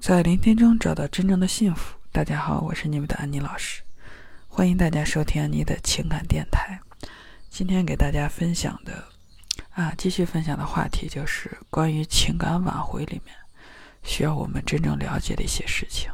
[0.00, 1.98] 在聆听中找到真正的幸福。
[2.12, 3.82] 大家好，我是你们的安妮老师，
[4.46, 6.78] 欢迎大家收听安妮的情感电台。
[7.50, 9.04] 今天给大家分享的
[9.70, 13.34] 啊，继续分享的话题就是关于情感挽回里面
[14.04, 16.08] 需要我们真正了解的一些事情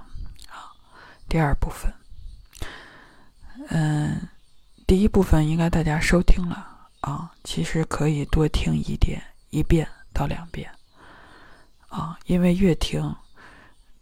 [0.49, 0.73] 啊。
[1.29, 1.93] 第二部分，
[3.69, 4.29] 嗯，
[4.87, 10.71] 第一部分应该大家收听了啊，其实可以多听一点，一遍到两遍
[11.89, 13.15] 啊，因为越听。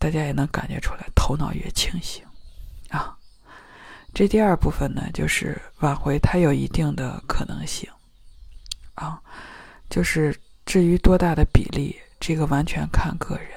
[0.02, 2.24] 大家也能感觉出来，头脑越清醒，
[2.91, 3.16] 啊，
[4.12, 7.88] 这第二部分呢，就是挽回它有一定的可能性，
[8.96, 9.23] 啊，
[9.88, 13.48] 就是至于多大的比例，这个完全看个人。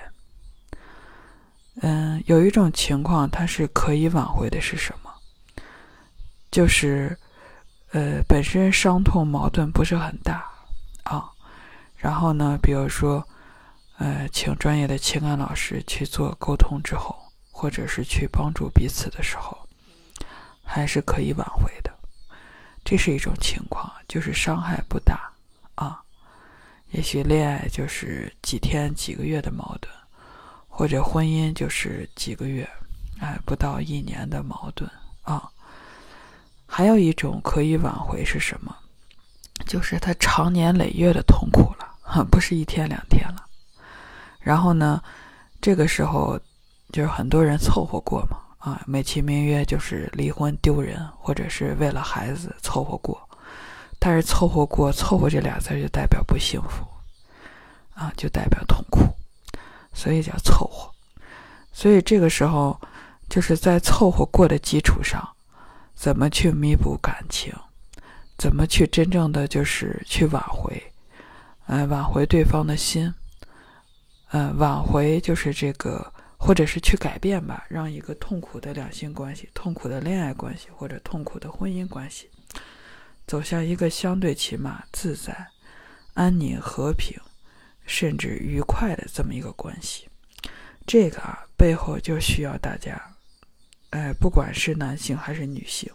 [1.82, 5.12] 嗯，有一种情况它是可以挽回的，是什么？
[6.52, 7.18] 就是，
[7.92, 10.48] 呃，本身伤痛矛盾不是很大，
[11.06, 11.28] 啊，
[11.98, 13.28] 然后呢，比如说。
[13.98, 17.16] 呃，请专业的情感老师去做沟通之后，
[17.50, 19.58] 或者是去帮助彼此的时候，
[20.64, 21.92] 还是可以挽回的。
[22.84, 25.32] 这是一种情况，就是伤害不大
[25.76, 26.02] 啊。
[26.92, 29.92] 也许恋爱就是几天、几个月的矛盾，
[30.68, 32.70] 或者婚姻就是几个月，
[33.22, 34.90] 哎，不到一年的矛盾
[35.24, 35.50] 啊。
[36.68, 38.76] 还有一种可以挽回是什么？
[39.66, 43.45] 就是他长年累月的痛苦了， 不是一天两天了。
[44.46, 45.02] 然后呢，
[45.60, 46.40] 这个时候
[46.94, 53.20] 就是很多人凑合过嘛， 啊，美其名曰就是离婚丢人，或者是为了孩子凑合过。
[53.98, 56.86] 但是凑合过，凑合这俩字就代表不幸福，
[57.96, 59.00] 啊，就代表痛苦，
[59.94, 60.92] 所以叫凑合。
[61.74, 62.80] 所以这个时候
[63.28, 65.28] 就是在凑合过的基础上，
[65.96, 67.52] 怎么去弥补感情，
[68.38, 70.80] 怎么去真正的就是去挽回，
[71.66, 73.12] 呃，挽回对方的心。
[74.36, 82.30] 呃，挽回就是这个，或者是去改变吧，让一个痛苦的两性关系、痛苦的恋爱关系或者痛苦的婚姻关系，
[83.26, 85.48] 走向一个相对起码自在、
[86.16, 87.18] 安宁、和平，
[87.86, 90.10] 甚至愉快的这么一个关系。
[90.86, 93.02] 这个啊，背后就需要大家，
[93.92, 95.90] 哎，不管是男性还是女性，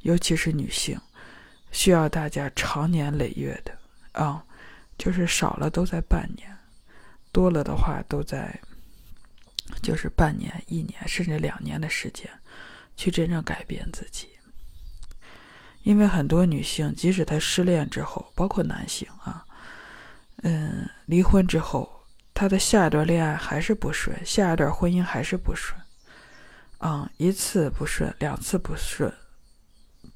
[0.00, 1.00] 尤其是女性，
[1.70, 3.72] 需要大家长年累月的
[4.22, 4.44] 啊，
[4.98, 6.46] 就是少了都在半年。
[7.32, 8.60] 多了的话，都在
[9.82, 12.30] 就是半年、一年，甚至两年的时间，
[12.96, 14.28] 去真正改变自己。
[15.82, 19.44] 因为很多女性，即使她失恋之后，包括男性啊，
[20.42, 25.76] 嗯，离婚之后，她的下一段恋爱还是不顺，下一段婚姻还是不顺，
[26.78, 29.12] 嗯，一次不顺，两次不顺，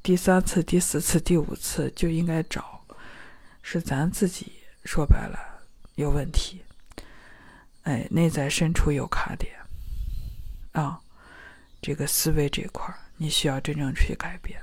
[0.02, 2.84] 第三次、第四次、第五次就应该找，
[3.62, 4.52] 是咱自己
[4.84, 5.64] 说白了
[5.96, 6.62] 有问题。
[7.86, 9.54] 哎，内在深处有卡点
[10.72, 10.98] 啊，
[11.80, 14.60] 这个思维这块儿你需要真正去改变。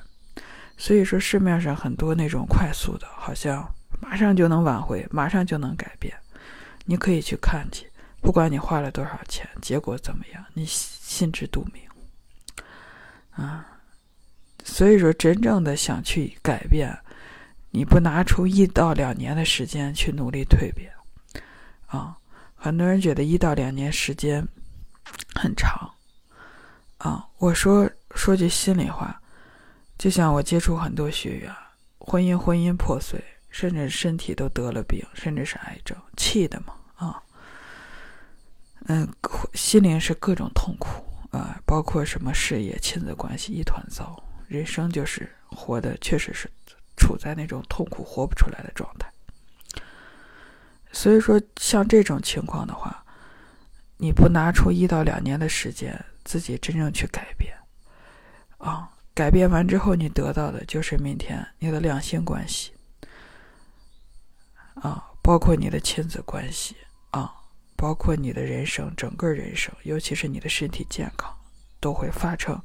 [0.78, 3.66] 所以说，市面上很多那种快速的，好像
[4.02, 6.14] 马上就能挽回，马上就能改变。
[6.84, 7.90] 你可以去看去，
[8.22, 11.82] 不管你花了多少钱，结果怎么样，你心知肚明
[13.32, 13.66] 啊。
[14.66, 16.94] 所以说，真正的想去改变，
[17.72, 20.92] 你不拿出一到两年的时间去努力蜕变
[21.86, 22.18] 啊。
[22.64, 24.48] 很多人觉得一到两年时间
[25.36, 25.94] 很长，
[26.98, 29.22] 啊，我说说句心里话，
[29.98, 31.54] 就像我接触很多学员，
[32.00, 37.22] 婚姻婚姻破碎，甚至身体都得了病，甚至是癌症，气的嘛，啊，
[38.86, 39.14] 嗯，
[39.54, 41.04] 心灵是各种痛苦
[41.38, 46.50] 啊，包括什么事业、亲子关系一团糟，人生就是活的，确实是
[46.96, 49.12] 处在那种痛苦、活不出来的状态。
[50.96, 53.04] 所以说，像这种情况的话，
[53.98, 57.52] 你不拿出一到两年的时间，自己真正去改变，
[58.60, 62.72] 啊，改变完之后，你得到的就是明天你的两性关系，
[64.76, 66.76] 啊，包括你的亲子关系，
[67.10, 67.34] 啊，
[67.76, 71.36] 包括你的人生，整个人生，尤其是你的身体健康，
[71.80, 72.62] 都会发生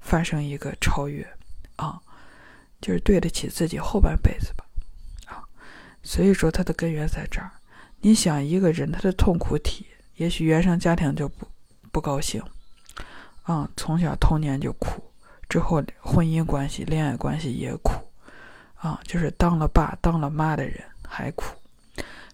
[0.00, 1.26] 发生一个超越，
[1.76, 1.98] 啊，
[2.82, 4.66] 就是对得起自己后半辈子吧，
[5.32, 5.48] 啊，
[6.02, 7.50] 所以说它的根源在这儿。
[8.02, 9.86] 你想一个人他的痛苦体，
[10.16, 11.46] 也许原生家庭就不
[11.92, 12.42] 不高兴，
[13.42, 15.02] 啊，从小童年就苦，
[15.50, 17.92] 之后婚姻关系、恋爱关系也苦，
[18.76, 21.44] 啊，就是当了爸、当了妈的人还苦，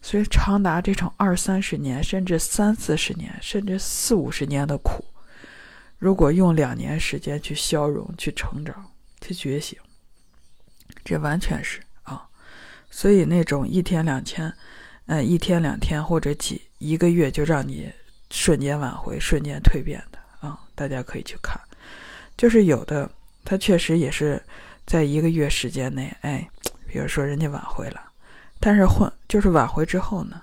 [0.01, 5.05] 所以长达这种二三十年，甚至三四十年，甚至四五十年的苦，
[5.99, 9.77] 如果用两年时间去消融、去成长、去觉醒，
[11.05, 12.29] 这完全是啊，
[12.89, 14.55] 所以那种一天两千。
[15.07, 17.93] 嗯，一天两天或者几一个月就让你
[18.31, 21.61] 瞬间挽回、瞬间蜕变的啊，大家可以去看。
[22.37, 23.11] 就是有的，
[23.45, 24.43] 他确实也是
[24.85, 26.49] 在一个月时间内，哎，
[26.87, 28.01] 比如说人家挽回了，
[28.61, 30.43] 但是混就是挽回之后呢，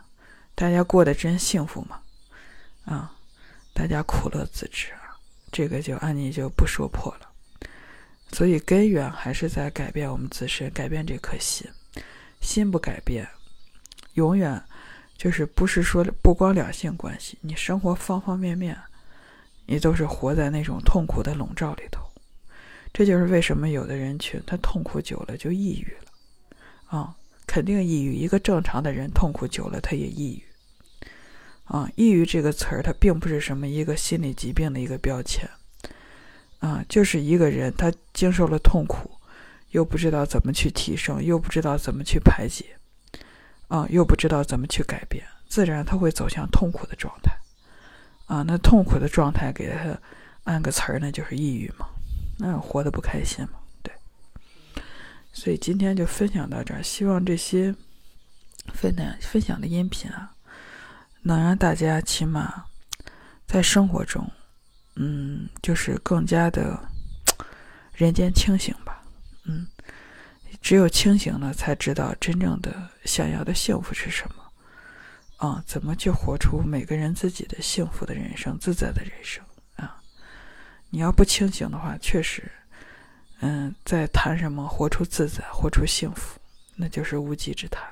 [0.55, 1.99] 大家过得真幸福吗？
[2.85, 3.13] 啊，
[3.73, 5.19] 大家苦乐自知啊，
[5.51, 7.29] 这个就安妮就不说破了。
[8.31, 11.69] 所以根源还是在改变我们自身，改变这颗心。
[12.41, 13.27] 心不改变，
[14.13, 14.61] 永远
[15.17, 18.77] 就是不是说不光两性关系，你生活方方面面，
[19.65, 22.01] 你都是活在那种痛苦的笼罩里头。
[22.91, 27.15] 这就是为什么有的人群他痛苦久了就抑郁了啊，
[27.47, 28.13] 肯定抑郁。
[28.13, 30.43] 一个正常的人痛苦久了他也抑郁
[31.65, 31.89] 啊。
[31.95, 35.49] 抑郁这个词儿，它并不是什么一个心理疾病的一个标签。
[36.59, 39.11] 啊，就是一个人，他经受了痛苦，
[39.71, 42.77] 又不知道怎么去提升，又不知道怎么去排解，
[43.73, 47.35] 啊，又不知道怎么去改变，自然他会走向痛苦的状态。
[48.27, 49.99] 啊，那痛苦的状态给他
[50.43, 51.87] 按个词儿呢，就是抑郁嘛，
[52.37, 53.91] 那活得不开心嘛，对。
[55.31, 57.73] 所以今天就分享到这儿，希望这些
[58.75, 60.31] 分享分享的音频啊，
[61.23, 62.65] 能让大家起码
[63.47, 64.31] 在生活中。
[64.97, 66.79] 嗯，就是更加的
[67.95, 69.03] 人间清醒吧。
[69.45, 69.65] 嗯，
[70.63, 74.35] 只有清醒了，才知道真正的想要的幸福是什么。
[75.35, 79.43] 啊，怎么去活出每个人自己的幸福的人生、自在的人生
[79.75, 80.01] 啊？
[80.89, 82.49] 你要不清醒的话，确实，
[83.41, 86.39] 嗯，在谈什么活出自在、活出幸福，
[86.77, 87.83] 那就是无稽之谈。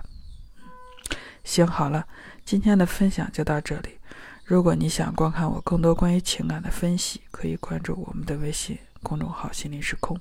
[1.44, 2.08] 行，好了，
[2.46, 4.00] 今天的分享就到这里。
[4.46, 10.18] 如果你想观看我更多关于情感的分析，可以关注我们的微信公众号“心灵时空”，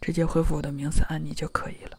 [0.00, 1.98] 直接回复我的名字“安妮”就可以了。